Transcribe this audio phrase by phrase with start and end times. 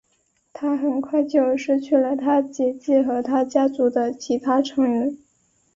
[0.51, 5.15] 他很快就失去了他姐姐和他家族的其他成员。